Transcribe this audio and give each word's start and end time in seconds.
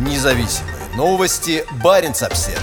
Независимые 0.00 0.76
новости. 0.96 1.62
Барин 1.84 2.12
обсерва 2.12 2.58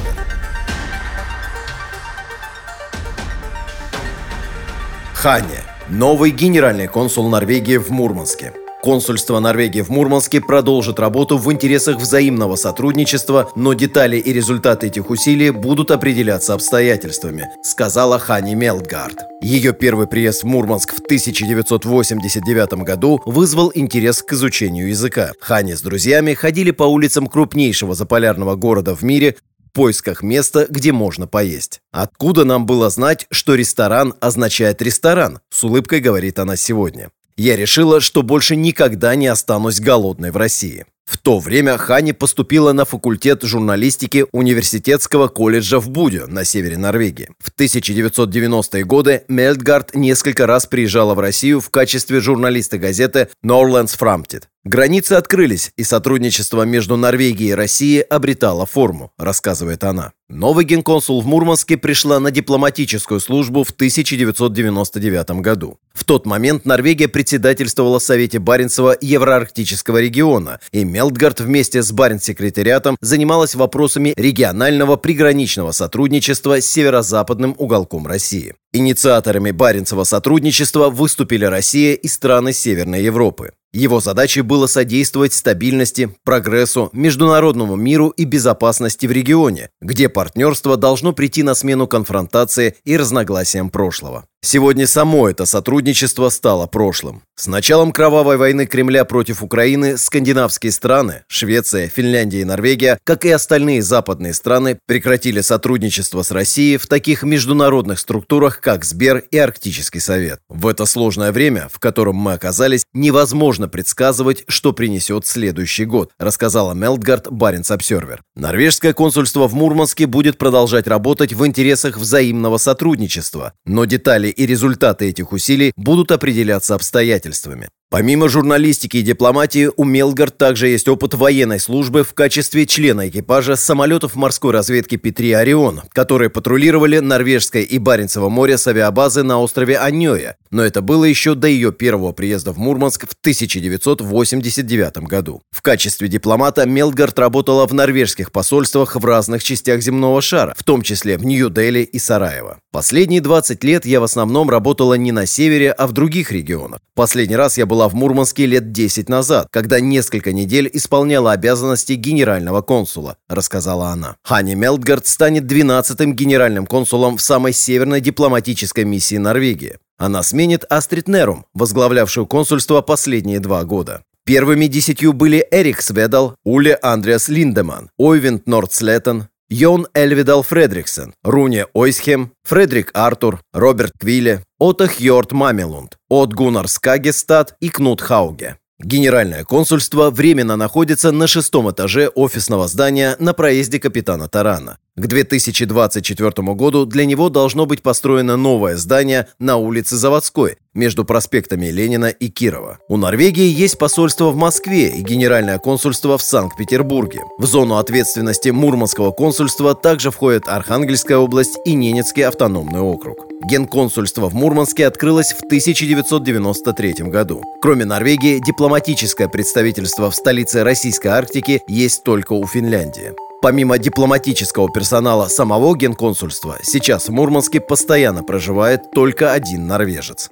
Ханя. 5.13 5.61
Новый 5.87 6.31
генеральный 6.31 6.87
консул 6.87 7.29
Норвегии 7.29 7.77
в 7.77 7.91
Мурманске. 7.91 8.53
Консульство 8.81 9.39
Норвегии 9.39 9.81
в 9.81 9.89
Мурманске 9.89 10.39
продолжит 10.39 10.99
работу 10.99 11.37
в 11.37 11.51
интересах 11.51 11.97
взаимного 11.97 12.55
сотрудничества, 12.55 13.49
но 13.55 13.73
детали 13.73 14.17
и 14.17 14.31
результаты 14.31 14.87
этих 14.87 15.09
усилий 15.09 15.49
будут 15.49 15.91
определяться 15.91 16.53
обстоятельствами, 16.53 17.49
сказала 17.63 18.19
Хани 18.19 18.53
Мелтгард. 18.53 19.17
Ее 19.41 19.73
первый 19.73 20.07
приезд 20.07 20.43
в 20.43 20.45
Мурманск 20.45 20.93
в 20.93 20.99
1989 20.99 22.83
году 22.83 23.21
вызвал 23.25 23.71
интерес 23.73 24.21
к 24.21 24.33
изучению 24.33 24.89
языка. 24.89 25.31
Хани 25.39 25.73
с 25.73 25.81
друзьями 25.81 26.33
ходили 26.33 26.71
по 26.71 26.83
улицам 26.83 27.27
крупнейшего 27.27 27.95
заполярного 27.95 28.55
города 28.55 28.95
в 28.95 29.01
мире 29.01 29.35
в 29.59 29.71
поисках 29.73 30.23
места, 30.23 30.67
где 30.69 30.91
можно 30.91 31.27
поесть. 31.27 31.81
Откуда 31.91 32.45
нам 32.45 32.65
было 32.65 32.89
знать, 32.89 33.27
что 33.31 33.55
ресторан 33.55 34.13
означает 34.21 34.81
ресторан? 34.81 35.39
С 35.49 35.63
улыбкой 35.63 35.99
говорит 35.99 36.39
она 36.39 36.55
сегодня. 36.55 37.09
Я 37.37 37.55
решила, 37.55 38.01
что 38.01 38.23
больше 38.23 38.55
никогда 38.55 39.15
не 39.15 39.27
останусь 39.27 39.79
голодной 39.79 40.31
в 40.31 40.37
России. 40.37 40.85
В 41.07 41.17
то 41.17 41.39
время 41.39 41.77
Хани 41.77 42.11
поступила 42.11 42.73
на 42.73 42.83
факультет 42.83 43.41
журналистики 43.41 44.25
Университетского 44.33 45.29
колледжа 45.29 45.79
в 45.79 45.89
Буде 45.89 46.25
на 46.25 46.43
севере 46.43 46.77
Норвегии. 46.77 47.29
В 47.39 47.49
1990-е 47.57 48.83
годы 48.83 49.23
Мельтгард 49.29 49.95
несколько 49.95 50.45
раз 50.45 50.65
приезжала 50.65 51.15
в 51.15 51.19
Россию 51.19 51.61
в 51.61 51.69
качестве 51.69 52.19
журналиста 52.19 52.77
газеты 52.77 53.29
Norlands 53.41 53.97
Framtid. 53.97 54.43
Границы 54.67 55.13
открылись, 55.13 55.71
и 55.77 55.83
сотрудничество 55.83 56.63
между 56.63 56.97
Норвегией 56.97 57.51
и 57.51 57.55
Россией 57.55 58.01
обретало 58.01 58.65
форму, 58.65 59.13
рассказывает 59.17 59.85
она. 59.85 60.11
Новый 60.27 60.65
генконсул 60.65 61.21
в 61.21 61.25
Мурманске 61.25 61.77
пришла 61.77 62.19
на 62.19 62.31
дипломатическую 62.31 63.21
службу 63.21 63.63
в 63.63 63.69
1999 63.69 65.41
году. 65.41 65.79
В 65.93 66.03
тот 66.03 66.25
момент 66.25 66.65
Норвегия 66.65 67.07
председательствовала 67.07 67.99
в 67.99 68.03
Совете 68.03 68.39
Баренцева 68.39 68.97
Евроарктического 68.99 70.01
региона, 70.01 70.59
и 70.73 70.83
Мелтгард 70.97 71.41
вместе 71.41 71.83
с 71.83 71.91
Баренц-секретариатом 71.91 72.97
занималась 73.01 73.53
вопросами 73.53 74.15
регионального 74.17 74.95
приграничного 74.95 75.71
сотрудничества 75.71 76.59
с 76.59 76.65
северо-западным 76.65 77.53
уголком 77.59 78.07
России. 78.07 78.55
Инициаторами 78.73 79.51
Баренцева 79.51 80.05
сотрудничества 80.05 80.89
выступили 80.89 81.45
Россия 81.45 81.93
и 81.93 82.07
страны 82.07 82.51
Северной 82.51 83.03
Европы. 83.03 83.51
Его 83.73 83.99
задачей 83.99 84.41
было 84.41 84.65
содействовать 84.65 85.33
стабильности, 85.33 86.15
прогрессу, 86.23 86.89
международному 86.93 87.75
миру 87.75 88.09
и 88.09 88.23
безопасности 88.23 89.05
в 89.05 89.11
регионе, 89.11 89.69
где 89.79 90.09
партнерство 90.09 90.77
должно 90.77 91.13
прийти 91.13 91.43
на 91.43 91.53
смену 91.53 91.85
конфронтации 91.85 92.73
и 92.85 92.97
разногласиям 92.97 93.69
прошлого. 93.69 94.25
Сегодня 94.41 94.87
само 94.87 95.29
это 95.29 95.45
сотрудничество 95.45 96.29
стало 96.29 96.67
прошлым. 96.67 97.23
С 97.35 97.47
началом 97.47 97.91
кровавой 97.91 98.37
войны 98.37 98.65
Кремля 98.65 99.03
против 99.03 99.43
Украины 99.43 99.97
скандинавские 99.97 100.71
страны, 100.71 101.23
Швеция, 101.27 101.87
Финляндия 101.87 102.41
и 102.41 102.45
Норвегия, 102.45 102.97
как 103.03 103.25
и 103.25 103.29
остальные 103.29 103.81
западные 103.81 104.33
страны, 104.33 104.79
прекратили 104.87 105.41
сотрудничество 105.41 106.23
с 106.23 106.31
Россией 106.31 106.77
в 106.77 106.87
таких 106.87 107.23
международных 107.23 107.99
структурах, 107.99 108.61
как 108.61 108.85
Сбер 108.85 109.23
и 109.29 109.37
Арктический 109.37 109.99
совет. 109.99 110.39
В 110.49 110.65
это 110.67 110.85
сложное 110.85 111.31
время, 111.31 111.69
в 111.71 111.79
котором 111.79 112.15
мы 112.15 112.33
оказались, 112.33 112.85
невозможно 112.93 113.67
предсказывать, 113.67 114.43
что 114.47 114.73
принесет 114.73 115.27
следующий 115.27 115.85
год, 115.85 116.11
рассказала 116.17 116.73
Мелтгард 116.73 117.29
Баренц 117.29 117.69
Обсервер. 117.69 118.23
Норвежское 118.35 118.93
консульство 118.93 119.47
в 119.47 119.53
Мурманске 119.53 120.07
будет 120.07 120.37
продолжать 120.37 120.87
работать 120.87 121.33
в 121.33 121.45
интересах 121.45 121.97
взаимного 121.97 122.57
сотрудничества, 122.57 123.53
но 123.65 123.85
детали 123.85 124.26
и 124.29 124.45
результаты 124.45 125.09
этих 125.09 125.31
усилий 125.31 125.73
будут 125.75 126.11
определяться 126.11 126.75
обстоятельствами. 126.75 127.69
Помимо 127.89 128.27
журналистики 128.27 128.97
и 128.97 129.01
дипломатии, 129.01 129.69
у 129.77 129.85
Мелгард 129.85 130.37
также 130.37 130.67
есть 130.67 130.89
опыт 130.89 131.13
военной 131.13 131.57
службы 131.57 132.03
в 132.03 132.13
качестве 132.13 132.65
члена 132.65 133.07
экипажа 133.07 133.55
самолетов 133.55 134.15
морской 134.15 134.51
разведки 134.51 134.97
Петри 134.97 135.31
Орион, 135.31 135.83
которые 135.93 136.29
патрулировали 136.29 136.99
Норвежское 136.99 137.61
и 137.61 137.77
Баренцево 137.77 138.27
море 138.27 138.57
с 138.57 138.67
авиабазы 138.67 139.23
на 139.23 139.39
острове 139.39 139.77
Аньоя, 139.77 140.35
но 140.51 140.65
это 140.65 140.81
было 140.81 141.05
еще 141.05 141.33
до 141.33 141.47
ее 141.47 141.71
первого 141.71 142.11
приезда 142.11 142.51
в 142.51 142.57
Мурманск 142.57 143.05
в 143.07 143.13
1989 143.21 144.97
году. 145.07 145.41
В 145.51 145.61
качестве 145.61 146.09
дипломата 146.09 146.65
Мелгард 146.65 147.17
работала 147.17 147.65
в 147.67 147.73
норвежских 147.73 148.33
посольствах 148.33 148.97
в 148.97 149.05
разных 149.05 149.41
частях 149.45 149.79
земного 149.79 150.21
шара, 150.21 150.53
в 150.57 150.63
том 150.65 150.81
числе 150.81 151.17
в 151.17 151.25
Нью-Дели 151.25 151.83
и 151.83 151.99
Сараево. 151.99 152.59
Последние 152.73 153.21
20 153.21 153.63
лет 153.63 153.85
я 153.85 154.01
в 154.01 154.03
основном 154.03 154.49
работала 154.49 154.95
не 154.95 155.13
на 155.13 155.25
севере, 155.25 155.71
а 155.71 155.87
в 155.87 155.93
других 155.93 156.33
регионах. 156.33 156.81
Последний 156.95 157.35
раз 157.35 157.57
я 157.57 157.65
был 157.65 157.76
была 157.77 157.89
в 157.89 157.93
Мурманске 157.93 158.47
лет 158.47 158.71
10 158.71 159.07
назад, 159.07 159.49
когда 159.51 159.79
несколько 159.79 160.33
недель 160.33 160.67
исполняла 160.73 161.33
обязанности 161.33 161.93
генерального 161.93 162.63
консула, 162.63 163.17
рассказала 163.29 163.89
она. 163.89 164.15
Хани 164.23 164.55
Мелтгард 164.55 165.05
станет 165.05 165.43
12-м 165.43 166.15
генеральным 166.15 166.65
консулом 166.65 167.17
в 167.17 167.21
самой 167.21 167.53
северной 167.53 168.01
дипломатической 168.01 168.83
миссии 168.83 169.17
Норвегии. 169.17 169.77
Она 169.99 170.23
сменит 170.23 170.65
Астрид 170.71 171.07
Нерум, 171.07 171.45
возглавлявшую 171.53 172.25
консульство 172.25 172.81
последние 172.81 173.39
два 173.39 173.63
года. 173.63 174.01
Первыми 174.25 174.65
десятью 174.65 175.13
были 175.13 175.47
Эрик 175.51 175.83
Сведал, 175.83 176.33
Уле 176.43 176.79
Андреас 176.81 177.29
Линдеман, 177.29 177.91
Ойвинд 177.99 178.47
Нордслеттен, 178.47 179.27
Йон 179.49 179.87
Эльвидал 179.93 180.43
Фредриксен, 180.43 181.13
Руне 181.23 181.67
Ойсхем, 181.73 182.33
Фредрик 182.43 182.91
Артур, 182.93 183.39
Роберт 183.53 183.93
Квилле, 183.97 184.43
Отто 184.59 184.89
Хьорт 184.89 185.31
Мамелунд, 185.31 185.97
От 186.09 186.33
Гуннар 186.33 186.67
Скагестад 186.67 187.55
и 187.61 187.69
Кнут 187.69 188.01
Хауге. 188.01 188.57
Генеральное 188.79 189.43
консульство 189.43 190.11
временно 190.11 190.55
находится 190.55 191.11
на 191.11 191.27
шестом 191.27 191.71
этаже 191.71 192.09
офисного 192.09 192.67
здания 192.67 193.15
на 193.19 193.33
проезде 193.33 193.79
капитана 193.79 194.27
Тарана. 194.27 194.77
К 194.97 195.07
2024 195.07 196.31
году 196.53 196.85
для 196.85 197.05
него 197.05 197.29
должно 197.29 197.65
быть 197.65 197.81
построено 197.81 198.35
новое 198.35 198.75
здание 198.75 199.29
на 199.39 199.55
улице 199.55 199.95
Заводской, 199.95 200.57
между 200.77 201.03
проспектами 201.03 201.65
Ленина 201.65 202.05
и 202.05 202.29
Кирова. 202.29 202.79
У 202.87 202.95
Норвегии 202.95 203.47
есть 203.47 203.77
посольство 203.77 204.29
в 204.29 204.37
Москве 204.37 204.89
и 204.89 205.01
генеральное 205.01 205.57
консульство 205.57 206.17
в 206.17 206.21
Санкт-Петербурге. 206.21 207.23
В 207.37 207.45
зону 207.45 207.75
ответственности 207.75 208.49
Мурманского 208.49 209.11
консульства 209.11 209.75
также 209.75 210.11
входят 210.11 210.47
Архангельская 210.47 211.17
область 211.17 211.57
и 211.65 211.73
Ненецкий 211.73 212.23
автономный 212.23 212.79
округ. 212.79 213.25
Генконсульство 213.49 214.29
в 214.29 214.33
Мурманске 214.33 214.87
открылось 214.87 215.33
в 215.33 215.43
1993 215.45 216.93
году. 217.09 217.43
Кроме 217.61 217.85
Норвегии, 217.85 218.39
дипломатическое 218.39 219.27
представительство 219.27 220.09
в 220.09 220.15
столице 220.15 220.63
Российской 220.63 221.07
Арктики 221.07 221.61
есть 221.67 222.03
только 222.03 222.33
у 222.33 222.45
Финляндии. 222.45 223.13
Помимо 223.41 223.77
дипломатического 223.77 224.69
персонала 224.71 225.27
самого 225.27 225.75
генконсульства, 225.75 226.57
сейчас 226.63 227.07
в 227.07 227.11
Мурманске 227.11 227.61
постоянно 227.61 228.23
проживает 228.23 228.91
только 228.91 229.31
один 229.31 229.67
норвежец. 229.67 230.31